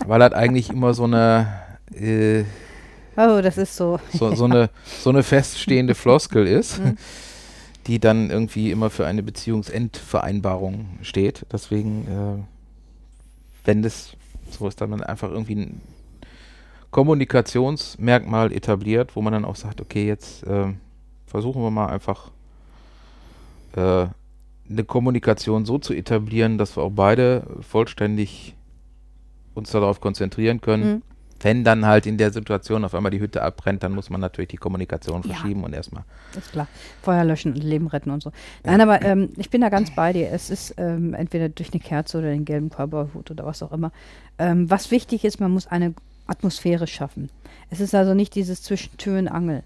[0.05, 1.47] weil das eigentlich immer so eine
[1.93, 2.43] äh,
[3.19, 3.99] Oh, das ist so.
[4.13, 4.69] So, so, eine,
[5.01, 6.97] so eine feststehende Floskel ist, mhm.
[7.87, 11.45] die dann irgendwie immer für eine Beziehungsendvereinbarung steht.
[11.51, 14.15] Deswegen, äh, wenn das
[14.49, 15.81] so ist, dann einfach irgendwie ein
[16.91, 20.73] Kommunikationsmerkmal etabliert, wo man dann auch sagt, okay, jetzt äh,
[21.27, 22.31] versuchen wir mal einfach
[23.75, 24.07] äh,
[24.69, 28.55] eine Kommunikation so zu etablieren, dass wir auch beide vollständig
[29.53, 30.93] uns darauf konzentrieren können.
[30.93, 31.01] Mhm.
[31.41, 34.49] Wenn dann halt in der Situation auf einmal die Hütte abbrennt, dann muss man natürlich
[34.49, 35.67] die Kommunikation verschieben ja.
[35.67, 36.03] und erstmal.
[36.37, 36.67] Ist klar.
[37.01, 38.33] Feuer löschen und Leben retten und so.
[38.65, 40.29] Nein, aber ähm, ich bin da ganz bei dir.
[40.31, 43.93] Es ist ähm, entweder durch eine Kerze oder den gelben Cowboyhut oder was auch immer.
[44.37, 45.93] Ähm, was wichtig ist, man muss eine
[46.29, 47.29] Atmosphäre schaffen.
[47.69, 49.63] Es ist also nicht dieses zwischen Tür und Angel.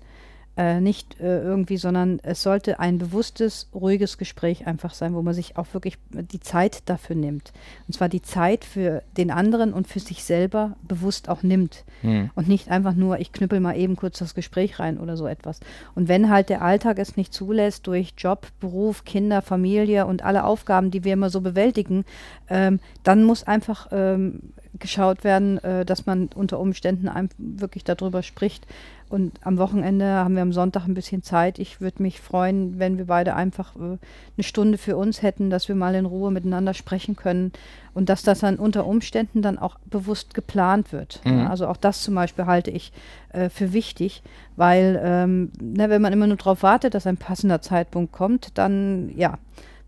[0.56, 5.34] Äh, nicht äh, irgendwie, sondern es sollte ein bewusstes, ruhiges Gespräch einfach sein, wo man
[5.34, 7.54] sich auch wirklich die Zeit dafür nimmt.
[7.88, 11.84] Und zwar die Zeit für den anderen und für sich selber bewusst auch nimmt.
[12.04, 12.30] Mhm.
[12.36, 15.60] Und nicht einfach nur, ich knüppel mal eben kurz das Gespräch rein oder so etwas.
[15.96, 20.44] Und wenn halt der Alltag es nicht zulässt, durch Job, Beruf, Kinder, Familie und alle
[20.44, 22.06] Aufgaben, die wir immer so bewältigen,
[22.48, 28.66] ähm, dann muss einfach ähm, geschaut werden, äh, dass man unter Umständen wirklich darüber spricht.
[29.10, 31.60] Und am Wochenende haben wir am Sonntag ein bisschen Zeit.
[31.60, 34.00] Ich würde mich freuen, wenn wir beide einfach äh, eine
[34.44, 37.52] Stunde für uns hätten, dass wir mal in Ruhe miteinander sprechen können
[37.94, 41.22] und dass das dann unter Umständen dann auch bewusst geplant wird.
[41.26, 41.40] Mhm.
[41.40, 42.92] Ja, also auch das zum Beispiel halte ich
[43.34, 44.24] äh, für wichtig,
[44.56, 49.12] weil ähm, ne, wenn man immer nur darauf wartet, dass ein passender Zeitpunkt kommt, dann
[49.16, 49.38] ja,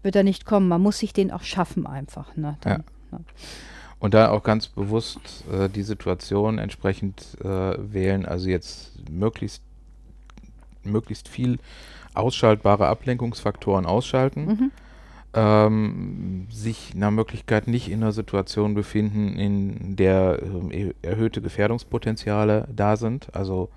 [0.03, 0.67] wird er nicht kommen.
[0.67, 2.35] Man muss sich den auch schaffen einfach.
[2.35, 3.17] Ne, dann, ja.
[3.17, 3.19] Ja.
[3.99, 7.45] Und da auch ganz bewusst äh, die Situation entsprechend äh,
[7.77, 9.61] wählen, also jetzt möglichst,
[10.83, 11.59] möglichst viel
[12.13, 14.45] ausschaltbare Ablenkungsfaktoren ausschalten.
[14.45, 14.71] Mhm.
[15.37, 20.39] Ähm, sich nach Möglichkeit nicht in einer Situation befinden, in der
[20.71, 23.35] äh, erhöhte Gefährdungspotenziale da sind.
[23.35, 23.69] Also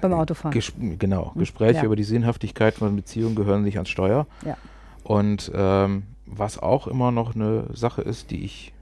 [0.00, 0.52] beim Autofahren.
[0.52, 1.40] Ges genau, mhm.
[1.40, 1.84] Gespräche ja.
[1.84, 4.26] über die Sinnhaftigkeit von Beziehungen gehören nicht ans Steuer.
[4.44, 4.56] Ja.
[5.04, 6.04] Und ähm,
[6.36, 8.72] was auch immer noch eine Sache ist, die ich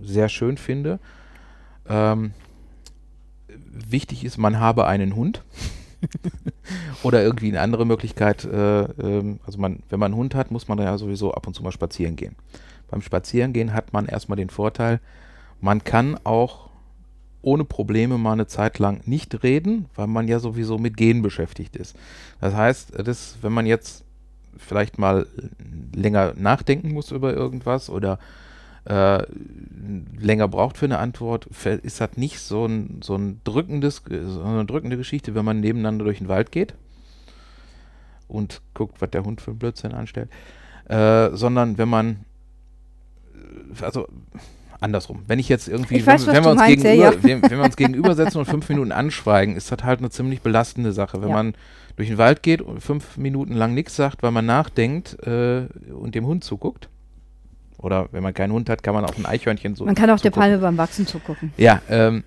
[0.00, 0.98] sehr schön finde.
[1.88, 2.32] Ähm,
[3.48, 5.42] wichtig ist, man habe einen Hund.
[7.02, 8.44] Oder irgendwie eine andere Möglichkeit.
[8.44, 11.54] Äh, äh, also man, wenn man einen Hund hat, muss man ja sowieso ab und
[11.54, 12.36] zu mal spazieren gehen.
[12.90, 15.00] Beim Spazierengehen hat man erstmal den Vorteil,
[15.60, 16.70] man kann auch
[17.42, 21.76] ohne Probleme mal eine Zeit lang nicht reden, weil man ja sowieso mit Gehen beschäftigt
[21.76, 21.96] ist.
[22.40, 24.03] Das heißt, das, wenn man jetzt
[24.58, 25.26] vielleicht mal
[25.94, 28.18] länger nachdenken muss über irgendwas oder
[28.84, 29.22] äh,
[30.18, 31.46] länger braucht für eine Antwort,
[31.82, 36.04] ist das nicht so ein, so ein drückendes, so eine drückende Geschichte, wenn man nebeneinander
[36.04, 36.74] durch den Wald geht
[38.28, 40.28] und guckt, was der Hund für Blödsinn anstellt,
[40.88, 42.24] äh, sondern wenn man,
[43.80, 44.06] also
[44.80, 45.22] andersrum.
[45.26, 47.22] Wenn ich jetzt irgendwie, weiß, wenn, wenn, wir meinst, gegenüber, ja.
[47.22, 50.92] wenn, wenn, wir uns gegenübersetzen und fünf Minuten anschweigen, ist das halt eine ziemlich belastende
[50.92, 51.22] Sache.
[51.22, 51.34] Wenn ja.
[51.34, 51.54] man
[51.96, 56.14] durch den Wald geht und fünf Minuten lang nichts sagt, weil man nachdenkt äh, und
[56.14, 56.88] dem Hund zuguckt.
[57.78, 59.84] Oder wenn man keinen Hund hat, kann man auch ein Eichhörnchen so.
[59.84, 60.32] Man kann auch zugucken.
[60.32, 61.52] der Palme beim Wachsen zugucken.
[61.56, 62.24] Ja, ähm,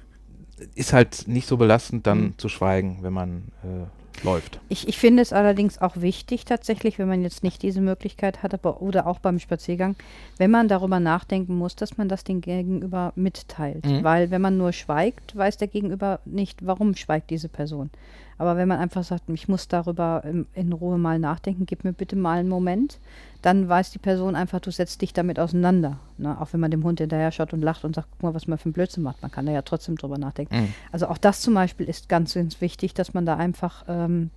[0.75, 2.37] ist halt nicht so belastend, dann mhm.
[2.37, 4.59] zu schweigen, wenn man äh, läuft.
[4.69, 8.53] Ich, ich finde es allerdings auch wichtig tatsächlich, wenn man jetzt nicht diese Möglichkeit hat,
[8.53, 9.95] aber oder auch beim Spaziergang,
[10.37, 13.85] wenn man darüber nachdenken muss, dass man das dem Gegenüber mitteilt.
[13.85, 14.03] Mhm.
[14.03, 17.89] Weil wenn man nur schweigt, weiß der Gegenüber nicht, warum schweigt diese Person.
[18.37, 20.23] Aber wenn man einfach sagt, ich muss darüber
[20.53, 22.99] in, Ruhe mal nachdenken, gib mir bitte mal einen Moment,
[23.41, 25.97] dann weiß die Person einfach, du setzt dich damit auseinander.
[26.17, 26.39] Ne?
[26.39, 28.57] Auch wenn man dem Hund hinterher schaut und lacht und sagt, guck mal, was man
[28.57, 29.21] für ein Blödsinn macht.
[29.21, 30.55] Man kann da ja trotzdem drüber nachdenken.
[30.55, 30.73] Mhm.
[30.91, 34.29] Also auch das zum Beispiel ist ganz, ganz wichtig, dass man da einfach ähm,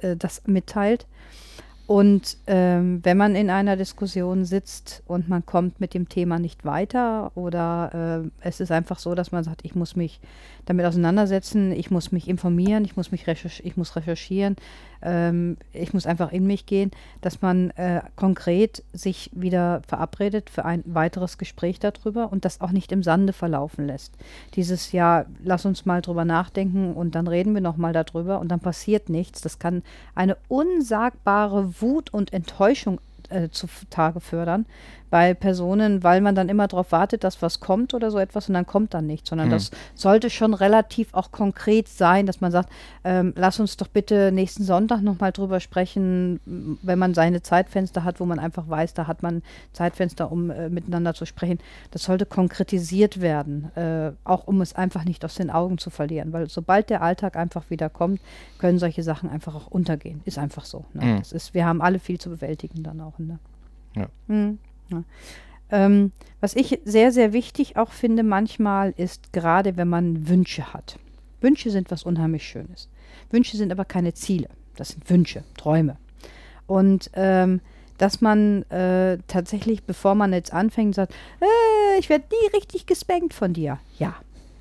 [0.00, 1.06] äh, das mitteilt.
[1.92, 6.64] Und ähm, wenn man in einer Diskussion sitzt und man kommt mit dem Thema nicht
[6.64, 10.18] weiter oder äh, es ist einfach so, dass man sagt, ich muss mich
[10.64, 14.56] damit auseinandersetzen, ich muss mich informieren, ich muss mich recherch ich muss recherchieren,
[15.02, 20.64] ähm, ich muss einfach in mich gehen, dass man äh, konkret sich wieder verabredet für
[20.64, 24.14] ein weiteres Gespräch darüber und das auch nicht im Sande verlaufen lässt.
[24.54, 28.60] Dieses Jahr, lass uns mal drüber nachdenken und dann reden wir nochmal darüber und dann
[28.60, 29.40] passiert nichts.
[29.40, 29.82] Das kann
[30.14, 34.66] eine unsagbare Wut und Enttäuschung äh, zutage fördern
[35.12, 38.54] bei Personen, weil man dann immer darauf wartet, dass was kommt oder so etwas und
[38.54, 39.52] dann kommt dann nichts, sondern mhm.
[39.52, 42.70] das sollte schon relativ auch konkret sein, dass man sagt,
[43.04, 46.40] ähm, lass uns doch bitte nächsten Sonntag nochmal drüber sprechen,
[46.82, 49.42] wenn man seine Zeitfenster hat, wo man einfach weiß, da hat man
[49.74, 51.58] Zeitfenster, um äh, miteinander zu sprechen.
[51.90, 56.32] Das sollte konkretisiert werden, äh, auch um es einfach nicht aus den Augen zu verlieren,
[56.32, 58.22] weil sobald der Alltag einfach wieder kommt,
[58.56, 60.22] können solche Sachen einfach auch untergehen.
[60.24, 60.86] Ist einfach so.
[60.94, 61.04] Ne?
[61.04, 61.18] Mhm.
[61.18, 63.18] Das ist, wir haben alle viel zu bewältigen dann auch.
[63.18, 63.38] Ne?
[63.94, 64.06] Ja.
[64.26, 64.58] Mhm.
[64.92, 65.04] Ja.
[65.72, 70.98] Ähm, was ich sehr, sehr wichtig auch finde manchmal ist, gerade wenn man Wünsche hat.
[71.40, 72.88] Wünsche sind was unheimlich Schönes.
[73.30, 74.48] Wünsche sind aber keine Ziele.
[74.76, 75.96] Das sind Wünsche, Träume.
[76.66, 77.60] Und ähm,
[77.98, 83.34] dass man äh, tatsächlich, bevor man jetzt anfängt, sagt, äh, ich werde nie richtig gespankt
[83.34, 83.78] von dir.
[83.98, 84.14] Ja,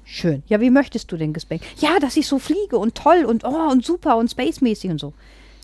[0.03, 0.43] schön.
[0.47, 1.65] Ja, wie möchtest du denn gespankt?
[1.77, 5.13] Ja, dass ich so fliege und toll und oh und super und spacemäßig und so.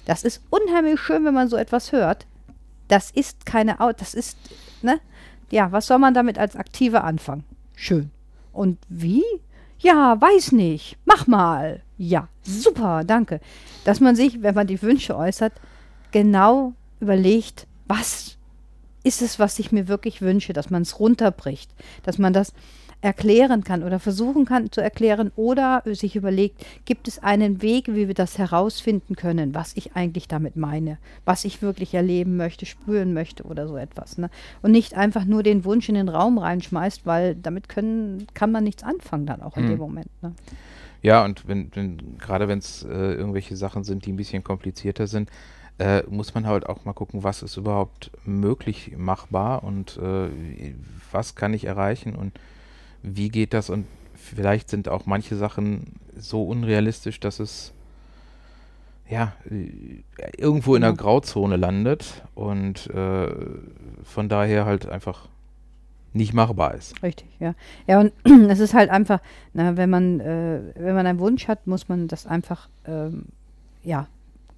[0.05, 2.25] Das ist unheimlich schön, wenn man so etwas hört.
[2.87, 4.37] Das ist keine, das ist,
[4.81, 4.99] ne?
[5.49, 7.43] Ja, was soll man damit als Aktive anfangen?
[7.75, 8.11] Schön.
[8.53, 9.23] Und wie?
[9.79, 10.97] Ja, weiß nicht.
[11.05, 11.81] Mach mal.
[11.97, 13.39] Ja, super, danke.
[13.85, 15.53] Dass man sich, wenn man die Wünsche äußert,
[16.11, 18.37] genau überlegt, was
[19.03, 21.71] ist es, was ich mir wirklich wünsche, dass man es runterbricht,
[22.03, 22.53] dass man das
[23.01, 28.07] erklären kann oder versuchen kann zu erklären oder sich überlegt, gibt es einen Weg, wie
[28.07, 33.13] wir das herausfinden können, was ich eigentlich damit meine, was ich wirklich erleben möchte, spüren
[33.13, 34.17] möchte oder so etwas.
[34.17, 34.29] Ne?
[34.61, 38.63] Und nicht einfach nur den Wunsch in den Raum reinschmeißt, weil damit können, kann man
[38.63, 39.69] nichts anfangen dann auch in hm.
[39.69, 40.09] dem Moment.
[40.23, 40.33] Ne?
[41.03, 45.05] Ja, und wenn, wenn gerade wenn es äh, irgendwelche Sachen sind, die ein bisschen komplizierter
[45.05, 45.29] sind,
[45.77, 50.29] äh, muss man halt auch mal gucken, was ist überhaupt möglich machbar und äh,
[51.11, 52.33] was kann ich erreichen und
[53.15, 57.73] wie geht das und vielleicht sind auch manche Sachen so unrealistisch, dass es
[59.09, 59.33] ja
[60.37, 63.29] irgendwo in der Grauzone landet und äh,
[64.03, 65.29] von daher halt einfach
[66.13, 67.01] nicht machbar ist.
[67.03, 67.53] Richtig, ja.
[67.85, 68.11] Ja, und
[68.49, 69.21] es ist halt einfach,
[69.53, 73.25] na, wenn man, äh, wenn man einen Wunsch hat, muss man das einfach ähm,
[73.83, 74.07] ja,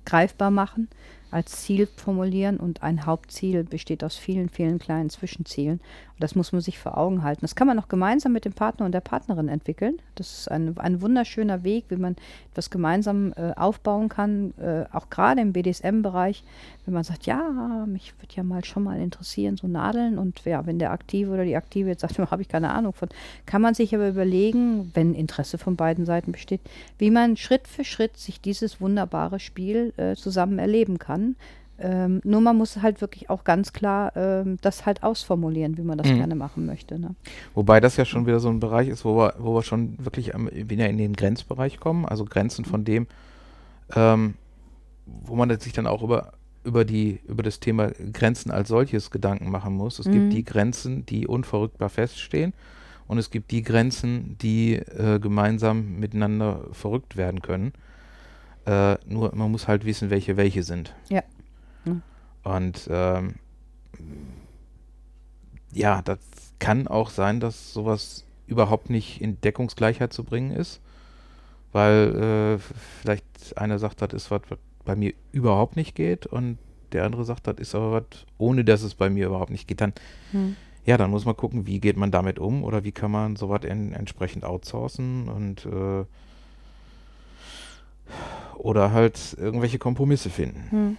[0.05, 0.87] greifbar machen
[1.31, 5.79] als Ziel formulieren und ein Hauptziel besteht aus vielen, vielen kleinen Zwischenzielen.
[5.79, 7.41] Und das muss man sich vor Augen halten.
[7.41, 9.99] Das kann man auch gemeinsam mit dem Partner und der Partnerin entwickeln.
[10.15, 12.15] Das ist ein, ein wunderschöner Weg, wie man
[12.51, 16.43] etwas gemeinsam äh, aufbauen kann, äh, auch gerade im BDSM-Bereich,
[16.85, 20.65] wenn man sagt, ja, mich würde ja mal schon mal interessieren, so Nadeln und ja,
[20.65, 23.09] wenn der Aktive oder die Aktive jetzt sagt, habe ich keine Ahnung von,
[23.45, 26.61] kann man sich aber überlegen, wenn Interesse von beiden Seiten besteht,
[26.97, 31.35] wie man Schritt für Schritt sich dieses wunderbare Spiel äh, zusammen erleben kann kann.
[31.81, 35.97] Ähm, nur man muss halt wirklich auch ganz klar ähm, das halt ausformulieren, wie man
[35.97, 36.17] das mhm.
[36.17, 36.99] gerne machen möchte.
[36.99, 37.15] Ne?
[37.53, 40.35] Wobei das ja schon wieder so ein Bereich ist, wo wir, wo wir schon wirklich
[40.35, 43.07] am, wieder in den Grenzbereich kommen, also Grenzen von dem,
[43.95, 44.33] ähm,
[45.05, 46.33] wo man sich dann auch über,
[46.65, 49.99] über, die, über das Thema Grenzen als solches Gedanken machen muss.
[49.99, 50.11] Es mhm.
[50.11, 52.53] gibt die Grenzen, die unverrückbar feststehen
[53.07, 57.71] und es gibt die Grenzen, die äh, gemeinsam miteinander verrückt werden können.
[58.69, 60.93] Äh, nur man muss halt wissen, welche welche sind.
[61.09, 61.23] Ja.
[61.85, 62.03] Mhm.
[62.43, 63.35] Und ähm,
[65.73, 66.19] ja, das
[66.59, 70.81] kann auch sein, dass sowas überhaupt nicht in Deckungsgleichheit zu bringen ist,
[71.71, 72.59] weil äh,
[73.01, 76.59] vielleicht einer sagt, das ist was, was bei mir überhaupt nicht geht und
[76.91, 79.81] der andere sagt, das ist aber was, ohne dass es bei mir überhaupt nicht geht.
[79.81, 79.93] Dann,
[80.31, 80.55] hm.
[80.85, 83.63] ja, dann muss man gucken, wie geht man damit um oder wie kann man sowas
[83.63, 86.05] entsprechend outsourcen und äh,
[88.59, 90.67] oder halt irgendwelche Kompromisse finden.
[90.69, 90.97] Hm.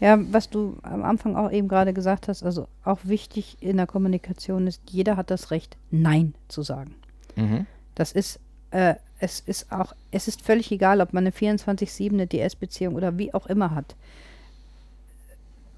[0.00, 3.86] Ja, was du am Anfang auch eben gerade gesagt hast, also auch wichtig in der
[3.86, 6.94] Kommunikation ist, jeder hat das Recht, Nein zu sagen.
[7.36, 7.66] Mhm.
[7.94, 12.26] Das ist, äh, es ist auch, es ist völlig egal, ob man eine 24-7, eine
[12.26, 13.94] DS-Beziehung oder wie auch immer hat.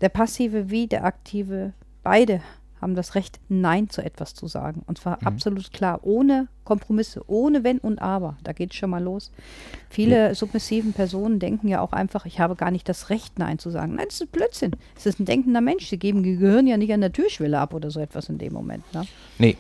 [0.01, 2.41] Der Passive wie der Aktive, beide
[2.81, 4.83] haben das Recht, Nein zu etwas zu sagen.
[4.87, 5.27] Und zwar mhm.
[5.27, 8.37] absolut klar, ohne Kompromisse, ohne Wenn und Aber.
[8.43, 9.33] Da geht es schon mal los.
[9.89, 10.35] Viele ja.
[10.35, 13.95] submissiven Personen denken ja auch einfach, ich habe gar nicht das Recht, Nein zu sagen.
[13.95, 14.73] Nein, das ist Blödsinn.
[14.97, 15.87] Es ist ein denkender Mensch.
[15.89, 18.85] Sie geben Gehirn ja nicht an der Türschwelle ab oder so etwas in dem Moment.
[18.93, 19.07] Ne?
[19.39, 19.57] Nee.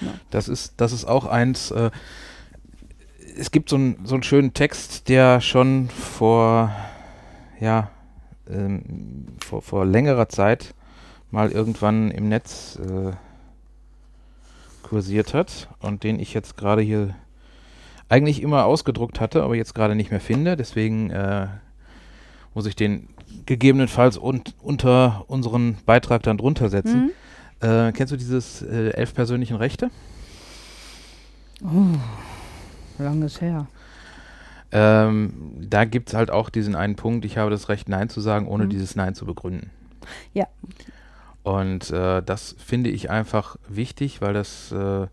[0.00, 0.14] Ja.
[0.30, 1.70] Das, ist, das ist auch eins.
[1.70, 1.90] Äh,
[3.36, 6.74] es gibt so, ein, so einen schönen Text, der schon vor,
[7.60, 7.90] ja,
[8.48, 10.74] ähm, vor, vor längerer Zeit
[11.34, 13.10] mal irgendwann im Netz äh,
[14.82, 17.14] kursiert hat und den ich jetzt gerade hier
[18.08, 20.56] eigentlich immer ausgedruckt hatte, aber jetzt gerade nicht mehr finde.
[20.56, 21.48] Deswegen äh,
[22.54, 23.08] muss ich den
[23.46, 27.10] gegebenenfalls un unter unseren Beitrag dann drunter setzen.
[27.60, 27.68] Mhm.
[27.68, 29.90] Äh, kennst du dieses äh, elf persönlichen Rechte?
[31.64, 31.98] Oh,
[33.02, 33.66] langes her.
[34.70, 35.32] Ähm,
[35.68, 38.46] da gibt es halt auch diesen einen Punkt, ich habe das Recht, Nein zu sagen,
[38.46, 38.70] ohne mhm.
[38.70, 39.70] dieses Nein zu begründen.
[40.32, 40.46] Ja,
[41.44, 45.06] und äh, das finde ich einfach wichtig, weil das, äh,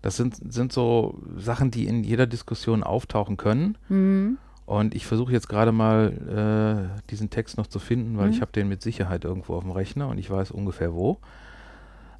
[0.00, 3.76] das sind, sind so Sachen, die in jeder Diskussion auftauchen können.
[3.90, 4.38] Mhm.
[4.64, 8.32] Und ich versuche jetzt gerade mal äh, diesen Text noch zu finden, weil mhm.
[8.32, 11.18] ich habe den mit Sicherheit irgendwo auf dem Rechner und ich weiß ungefähr wo.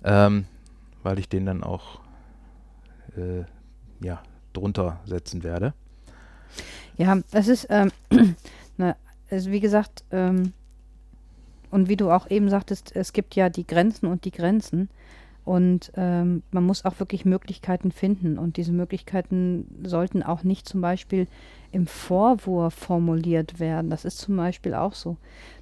[0.05, 0.45] Ähm,
[1.03, 2.01] weil ich den dann auch
[3.17, 3.45] äh,
[4.05, 5.73] ja, drunter setzen werde.
[6.99, 7.91] Ja, es ist, ähm,
[8.77, 8.97] na,
[9.31, 10.53] also wie gesagt, ähm,
[11.71, 14.89] und wie du auch eben sagtest, es gibt ja die Grenzen und die Grenzen.
[15.45, 18.37] Und ähm, man muss auch wirklich Möglichkeiten finden.
[18.37, 21.29] Und diese Möglichkeiten sollten auch nicht zum Beispiel
[21.71, 23.89] im Vorwurf formuliert werden.
[23.89, 25.19] Das ist zum Beispiel auch so.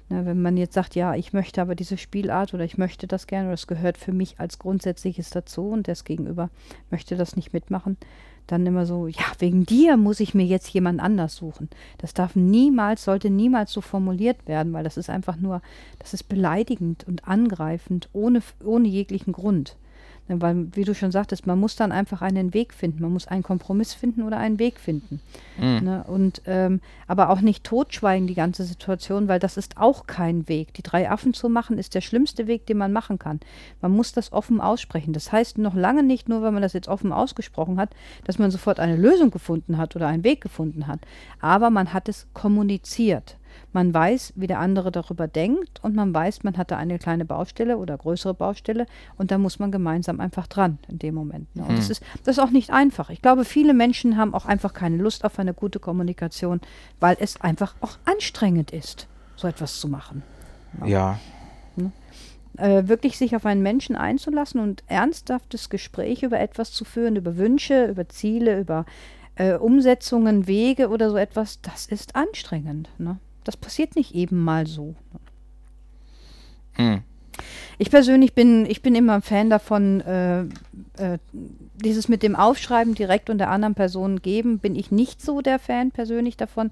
[0.09, 3.27] Na, wenn man jetzt sagt, ja, ich möchte aber diese Spielart oder ich möchte das
[3.27, 6.49] gerne oder es gehört für mich als Grundsätzliches dazu und das Gegenüber
[6.89, 7.97] möchte das nicht mitmachen,
[8.47, 11.69] dann immer so, ja, wegen dir muss ich mir jetzt jemand anders suchen.
[11.97, 15.61] Das darf niemals, sollte niemals so formuliert werden, weil das ist einfach nur,
[15.99, 19.75] das ist beleidigend und angreifend, ohne, ohne jeglichen Grund.
[20.27, 23.03] Ne, weil, wie du schon sagtest, man muss dann einfach einen Weg finden.
[23.03, 25.21] Man muss einen Kompromiss finden oder einen Weg finden.
[25.57, 25.83] Mhm.
[25.83, 26.03] Ne?
[26.07, 30.73] Und, ähm, aber auch nicht totschweigen, die ganze Situation, weil das ist auch kein Weg.
[30.73, 33.39] Die drei Affen zu machen, ist der schlimmste Weg, den man machen kann.
[33.81, 35.13] Man muss das offen aussprechen.
[35.13, 37.91] Das heißt noch lange nicht, nur weil man das jetzt offen ausgesprochen hat,
[38.23, 41.01] dass man sofort eine Lösung gefunden hat oder einen Weg gefunden hat.
[41.39, 43.37] Aber man hat es kommuniziert.
[43.75, 47.77] Man weiß, wie der andere darüber denkt und man weiß, man hatte eine kleine Baustelle
[47.77, 48.85] oder größere Baustelle
[49.17, 51.53] und da muss man gemeinsam einfach dran in dem Moment.
[51.57, 51.63] Ne?
[51.63, 51.75] Und mhm.
[51.75, 53.09] das, ist, das ist auch nicht einfach.
[53.09, 56.61] Ich glaube, viele Menschen haben auch einfach keine Lust auf eine gute Kommunikation,
[57.01, 60.23] weil es einfach auch anstrengend ist, so etwas zu machen.
[60.79, 60.87] Ja.
[60.87, 61.19] ja.
[61.75, 61.91] Ne?
[62.55, 67.35] Äh, wirklich sich auf einen Menschen einzulassen und ernsthaftes Gespräch über etwas zu führen, über
[67.35, 68.85] Wünsche, über Ziele, über
[69.35, 72.87] äh, Umsetzungen, Wege oder so etwas, das ist anstrengend.
[72.97, 73.17] Ne?
[73.45, 74.95] Das passiert nicht eben mal so.
[76.73, 77.01] Hm.
[77.77, 80.41] Ich persönlich bin, ich bin immer ein Fan davon, äh,
[80.97, 81.19] äh,
[81.75, 85.59] dieses mit dem Aufschreiben direkt und der anderen Person geben, bin ich nicht so der
[85.59, 86.71] Fan persönlich davon.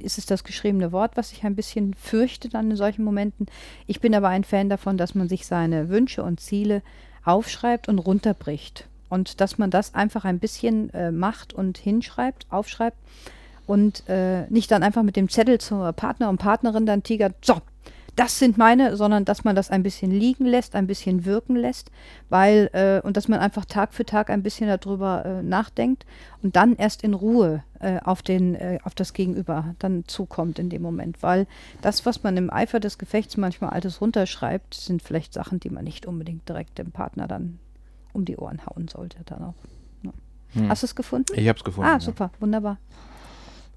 [0.00, 3.46] Ist es das geschriebene Wort, was ich ein bisschen fürchte dann in solchen Momenten.
[3.86, 6.82] Ich bin aber ein Fan davon, dass man sich seine Wünsche und Ziele
[7.24, 8.86] aufschreibt und runterbricht.
[9.08, 12.96] Und dass man das einfach ein bisschen äh, macht und hinschreibt, aufschreibt
[13.66, 17.60] und äh, nicht dann einfach mit dem Zettel zur Partner und Partnerin dann tigert, so,
[18.16, 21.90] das sind meine, sondern dass man das ein bisschen liegen lässt, ein bisschen wirken lässt,
[22.28, 26.06] weil, äh, und dass man einfach Tag für Tag ein bisschen darüber äh, nachdenkt
[26.42, 30.70] und dann erst in Ruhe äh, auf, den, äh, auf das Gegenüber dann zukommt in
[30.70, 31.22] dem Moment.
[31.22, 31.46] Weil
[31.82, 35.84] das, was man im Eifer des Gefechts manchmal alles runterschreibt, sind vielleicht Sachen, die man
[35.84, 37.58] nicht unbedingt direkt dem Partner dann
[38.12, 39.54] um die Ohren hauen sollte dann auch.
[40.04, 40.12] Ja.
[40.52, 40.68] Hm.
[40.68, 41.32] Hast du es gefunden?
[41.34, 41.90] Ich habe es gefunden.
[41.90, 42.40] Ah, super, ja.
[42.40, 42.78] wunderbar.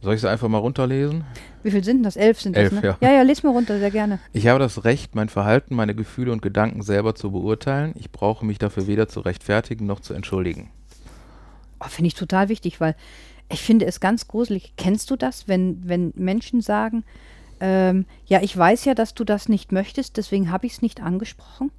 [0.02, 1.24] Soll ich sie einfach mal runterlesen?
[1.64, 2.16] Wie viel sind das?
[2.16, 2.88] Elf sind Elf, das, ne?
[2.88, 2.98] ja.
[3.02, 4.20] Ja, ja, les mal runter, sehr gerne.
[4.32, 7.94] Ich habe das Recht, mein Verhalten, meine Gefühle und Gedanken selber zu beurteilen.
[7.96, 10.70] Ich brauche mich dafür weder zu rechtfertigen noch zu entschuldigen.
[11.80, 12.96] Oh, Finde ich total wichtig, weil
[13.50, 14.74] ich finde es ganz gruselig.
[14.78, 17.04] Kennst du das, wenn, wenn Menschen sagen,
[17.60, 21.02] ähm, ja, ich weiß ja, dass du das nicht möchtest, deswegen habe ich es nicht
[21.02, 21.72] angesprochen?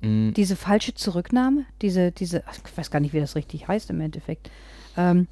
[0.00, 4.00] Mm, diese falsche Zurücknahme, diese, diese, ich weiß gar nicht, wie das richtig heißt im
[4.00, 4.50] Endeffekt.
[4.96, 5.28] Ähm,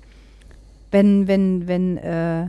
[0.92, 2.46] wenn, wenn, wenn, äh,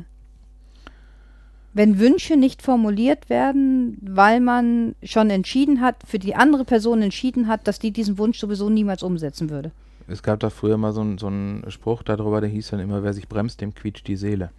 [1.73, 7.47] wenn Wünsche nicht formuliert werden, weil man schon entschieden hat, für die andere Person entschieden
[7.47, 9.71] hat, dass die diesen Wunsch sowieso niemals umsetzen würde.
[10.07, 13.01] Es gab da früher mal so, ein, so einen Spruch darüber, der hieß dann immer,
[13.03, 14.51] wer sich bremst, dem quietscht die Seele.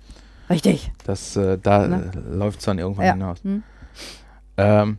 [0.51, 0.91] Richtig.
[1.05, 2.11] Das, äh, da Ne?
[2.31, 3.13] läuft es dann irgendwann Ja.
[3.13, 3.45] hinaus.
[3.45, 3.63] Hm.
[4.57, 4.99] Ähm,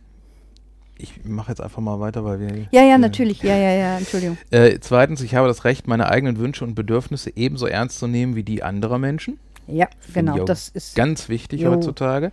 [0.98, 2.66] ich mache jetzt einfach mal weiter, weil wir.
[2.70, 3.42] Ja, ja, natürlich.
[3.42, 4.38] Ja, ja, ja, Entschuldigung.
[4.50, 8.36] Äh, zweitens, ich habe das Recht, meine eigenen Wünsche und Bedürfnisse ebenso ernst zu nehmen
[8.36, 9.38] wie die anderer Menschen.
[9.66, 10.44] Ja, ich genau.
[10.44, 10.94] Das ist.
[10.94, 11.72] Ganz wichtig Jo.
[11.72, 12.32] heutzutage.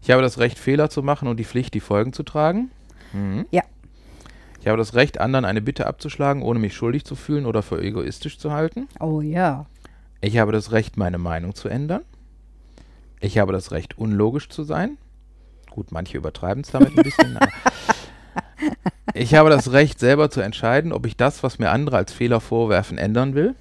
[0.00, 2.70] Ich habe das Recht, Fehler zu machen und die Pflicht, die Folgen zu tragen.
[3.12, 3.46] Mhm.
[3.50, 3.62] Ja.
[4.60, 7.82] Ich habe das Recht, anderen eine Bitte abzuschlagen, ohne mich schuldig zu fühlen oder für
[7.82, 8.88] egoistisch zu halten.
[9.00, 9.66] Oh ja.
[10.20, 12.02] Ich habe das Recht, meine Meinung zu ändern.
[13.20, 14.98] Ich habe das Recht, unlogisch zu sein.
[15.72, 17.34] Gut, manche übertreiben es damit ein bisschen.
[17.38, 17.48] aber
[19.14, 22.40] ich habe das Recht, selber zu entscheiden, ob ich das, was mir andere als Fehler
[22.40, 23.54] vorwerfen, ändern will.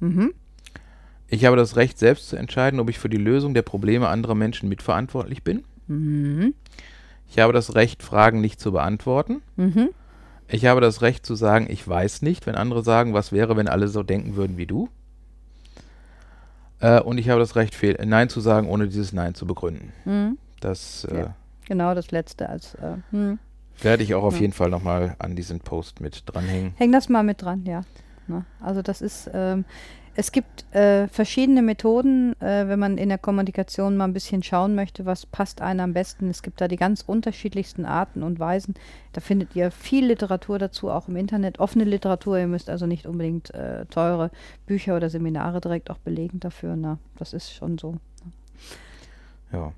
[0.00, 0.32] Mhm.
[1.28, 4.34] Ich habe das Recht, selbst zu entscheiden, ob ich für die Lösung der Probleme anderer
[4.34, 5.62] Menschen mitverantwortlich bin.
[5.88, 6.54] Mhm.
[7.28, 9.42] Ich habe das Recht, Fragen nicht zu beantworten.
[9.56, 9.90] Mhm.
[10.48, 13.68] Ich habe das Recht zu sagen, ich weiß nicht, wenn andere sagen, was wäre, wenn
[13.68, 14.88] alle so denken würden wie du.
[16.80, 19.92] Äh, und ich habe das Recht, Nein zu sagen, ohne dieses Nein zu begründen.
[20.06, 20.38] Mhm.
[20.60, 21.34] Das äh, Ja.
[21.72, 22.74] Genau das letzte als.
[22.74, 23.38] Äh, hm.
[23.80, 24.42] werde ich auch auf Ja.
[24.42, 26.74] jeden Fall nochmal an diesen Post mit dranhängen.
[26.76, 27.80] Häng das mal mit dran, ja.
[28.26, 28.44] Ne?
[28.60, 29.64] Also das ist, ähm,
[30.14, 34.74] es gibt äh, verschiedene Methoden, äh, wenn man in der Kommunikation mal ein bisschen schauen
[34.74, 36.28] möchte, was passt einem am besten.
[36.28, 38.74] Es gibt da die ganz unterschiedlichsten Arten und Weisen.
[39.14, 42.38] Da findet ihr viel Literatur dazu, auch im Internet, offene Literatur.
[42.38, 44.30] Ihr müsst also nicht unbedingt äh, teure
[44.66, 46.76] Bücher oder Seminare direkt auch belegen dafür.
[46.76, 47.96] Na, das ist schon so.
[49.50, 49.72] Ja.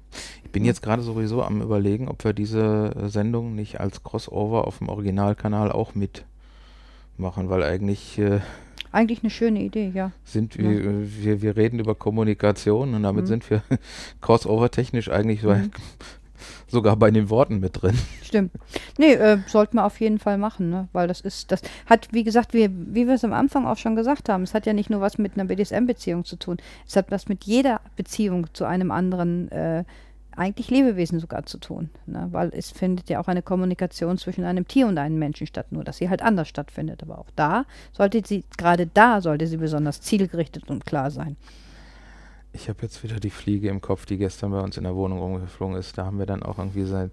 [0.54, 4.68] Ich bin jetzt gerade sowieso am überlegen, ob wir diese äh, Sendung nicht als Crossover
[4.68, 8.38] auf dem Originalkanal auch mitmachen, weil eigentlich äh,
[8.92, 10.12] Eigentlich eine schöne Idee, ja.
[10.22, 13.26] sind wir, äh, wir, wir reden über Kommunikation und damit Mhm.
[13.26, 13.62] sind wir
[14.20, 15.72] Crossover-technisch eigentlich Mhm.
[16.68, 17.98] sogar bei den Worten mit drin.
[18.22, 18.52] Stimmt.
[18.96, 20.86] Nee, äh, sollten wir auf jeden Fall machen, ne?
[20.92, 23.96] Weil das ist, das hat, wie gesagt, wie, wie wir es am Anfang auch schon
[23.96, 26.58] gesagt haben, es hat ja nicht nur was mit einer BDSM-Beziehung zu tun.
[26.86, 29.82] Es hat was mit jeder Beziehung zu einem anderen, äh,
[30.36, 31.90] eigentlich Lebewesen sogar zu tun.
[32.06, 32.28] Ne?
[32.30, 35.84] Weil es findet ja auch eine Kommunikation zwischen einem Tier und einem Menschen statt, nur
[35.84, 37.02] dass sie halt anders stattfindet.
[37.02, 41.36] Aber auch da sollte sie, gerade da sollte sie besonders zielgerichtet und klar sein.
[42.52, 45.18] Ich habe jetzt wieder die Fliege im Kopf, die gestern bei uns in der Wohnung
[45.18, 45.98] rumgeflogen ist.
[45.98, 47.10] Da haben wir dann auch irgendwie sein.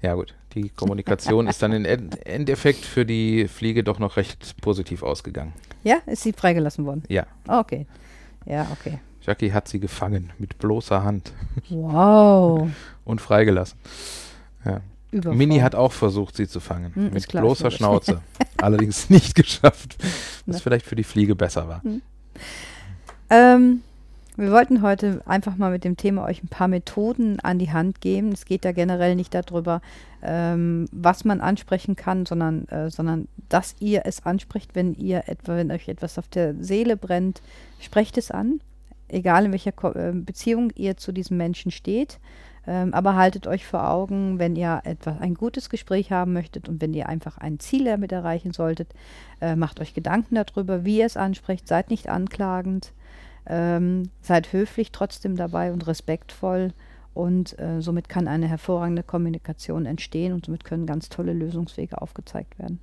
[0.00, 4.60] Ja gut, die Kommunikation ist dann im End Endeffekt für die Fliege doch noch recht
[4.60, 5.52] positiv ausgegangen.
[5.82, 7.02] Ja, ist sie freigelassen worden?
[7.08, 7.86] Ja, Okay.
[8.46, 8.98] Ja, okay.
[9.24, 11.32] Jackie hat sie gefangen mit bloßer Hand
[11.70, 12.68] Wow.
[13.04, 13.78] und freigelassen.
[15.10, 15.36] Überfall.
[15.36, 16.92] Mini hat auch versucht, sie zu fangen.
[16.94, 17.70] Hm, mit klar, bloßer.
[17.70, 18.20] Schnauze.
[18.56, 19.96] Allerdings nicht geschafft.
[20.44, 20.60] Was Ne.
[20.62, 21.82] vielleicht für die Fliege besser war.
[23.30, 23.82] Ähm,
[24.36, 28.00] wir wollten heute einfach mal mit dem Thema euch ein paar Methoden an die Hand
[28.00, 28.32] geben.
[28.32, 29.80] Es geht da generell nicht darüber,
[30.20, 35.54] ähm, was man ansprechen kann, sondern, äh, sondern dass ihr es anspricht, wenn ihr etwa,
[35.56, 37.40] wenn euch etwas auf der Seele brennt,
[37.78, 38.60] sprecht es an.
[39.14, 42.18] Egal in welcher Ko äh, Beziehung ihr zu diesem Menschen steht.
[42.66, 46.80] Ähm, aber haltet euch vor Augen, wenn ihr etwas, ein gutes Gespräch haben möchtet und
[46.80, 48.94] wenn ihr einfach ein Ziel damit erreichen solltet,
[49.40, 51.68] äh, macht euch Gedanken darüber, wie ihr es anspricht.
[51.68, 52.92] Seid nicht anklagend.
[53.46, 56.72] Ähm, seid höflich trotzdem dabei und respektvoll
[57.12, 62.58] und äh, somit kann eine hervorragende Kommunikation entstehen und somit können ganz tolle Lösungswege aufgezeigt
[62.58, 62.80] werden.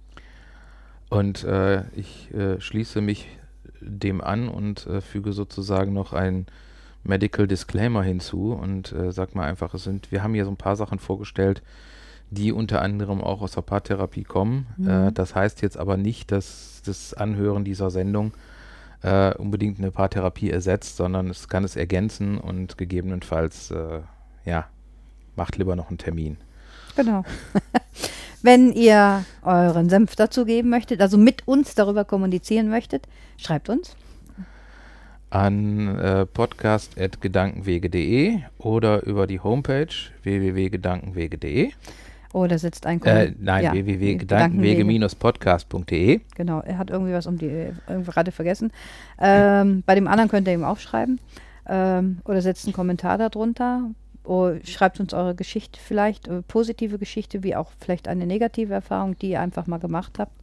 [1.10, 3.28] Und äh, ich äh, schließe mich
[3.82, 6.46] dem an und äh, füge sozusagen noch ein
[7.04, 10.58] Medical Disclaimer hinzu und äh, sag mal einfach, es sind, wir haben hier so ein
[10.58, 11.64] paar Sachen vorgestellt,
[12.30, 14.68] die unter anderem auch aus der Paartherapie kommen.
[14.78, 14.90] Mhm.
[14.90, 18.34] Äh, das heißt jetzt aber nicht, dass das Anhören dieser Sendung
[19.02, 24.02] äh, unbedingt eine Paartherapie ersetzt, sondern es kann es ergänzen und gegebenenfalls, äh,
[24.46, 24.68] ja,
[25.36, 26.38] macht lieber noch einen Termin.
[26.96, 27.24] Genau.
[28.44, 33.96] Wenn ihr euren Senf dazu geben möchtet, also mit uns darüber kommunizieren möchtet, schreibt uns.
[35.30, 39.88] an äh, podcast.gedankenwege.de oder über die Homepage
[40.24, 41.72] www.gedankenwege.de.
[42.34, 43.36] Oder setzt ein Äh, Kommentar.
[43.40, 46.22] nein, Ja, www.gedankenwege-podcast.de.
[46.36, 47.46] Genau, er hat irgendwie was um die
[47.88, 48.72] irgendwie gerade vergessen.
[49.20, 51.20] Ähm, bei dem anderen könnt ihr ihm aufschreiben.
[51.68, 53.90] Ähm, oder setzt einen Kommentar darunter.
[54.24, 59.18] Oh, schreibt uns eure Geschichte vielleicht, äh, positive Geschichte, wie auch vielleicht eine negative Erfahrung,
[59.18, 60.34] die ihr einfach mal gemacht habt.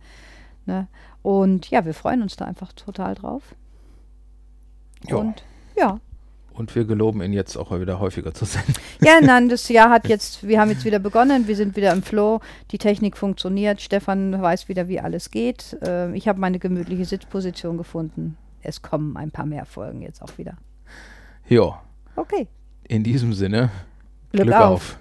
[0.67, 0.89] Ne?
[1.23, 3.55] Und ja, wir freuen uns da einfach total drauf.
[5.07, 5.17] Ja.
[5.17, 5.45] Und
[5.77, 6.01] ja,
[6.53, 8.75] Und wir geloben ihn jetzt auch mal wieder häufiger zu senden.
[9.01, 12.03] Ja, nein, das Jahr hat jetzt, wir haben jetzt wieder begonnen, wir sind wieder im
[12.03, 12.41] Flow,
[12.73, 15.79] die Technik funktioniert, Stefan weiß wieder, wie alles geht.
[15.83, 18.37] Äh, ich habe meine gemütliche Sitzposition gefunden.
[18.61, 20.57] Es kommen ein paar mehr Folgen jetzt auch wieder.
[21.49, 21.77] Jo,
[22.19, 22.49] Okay,
[22.89, 23.71] in diesem Sinne,
[24.33, 24.73] Glück, Glück auf.
[24.73, 24.99] auf.